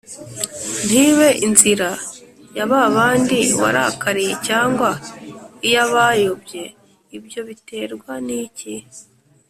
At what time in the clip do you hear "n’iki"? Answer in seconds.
8.27-8.73